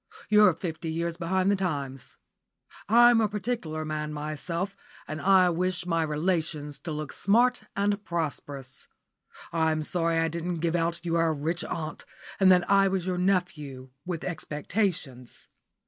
[0.29, 2.17] You're fifty years behind the times.
[2.89, 4.75] I'm a particular man myself,
[5.07, 8.87] and I wish my relations to look smart and prosperous.
[9.53, 12.05] I'm sorry I didn't give out you were a rich aunt,
[12.39, 15.49] and that I was your nephew, with expectations.